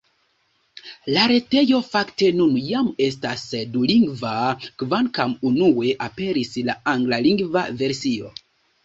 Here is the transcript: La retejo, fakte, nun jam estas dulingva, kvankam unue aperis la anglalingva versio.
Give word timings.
La 1.15 1.25
retejo, 1.31 1.81
fakte, 1.95 2.29
nun 2.39 2.55
jam 2.69 2.89
estas 3.07 3.43
dulingva, 3.75 4.31
kvankam 4.85 5.35
unue 5.51 5.93
aperis 6.07 6.51
la 6.71 6.77
anglalingva 6.95 7.65
versio. 7.85 8.33